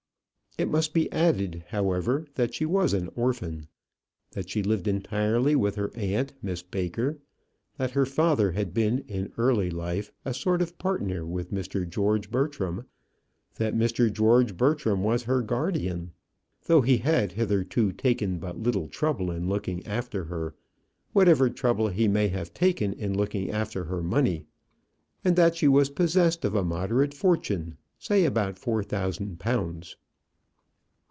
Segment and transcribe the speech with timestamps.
[0.57, 3.67] It must be added, however, that she was an orphan;
[4.31, 7.19] that she lived entirely with her aunt, Miss Baker;
[7.77, 11.87] that her father had been in early life a sort of partner with Mr.
[11.89, 12.85] George Bertram;
[13.55, 14.11] that Mr.
[14.11, 16.11] George Bertram was her guardian,
[16.65, 20.53] though he had hitherto taken but little trouble in looking after her,
[21.13, 24.45] whatever trouble he may have taken in looking after her money;
[25.23, 29.95] and that she was possessed of a moderate fortune, say about four thousand pounds.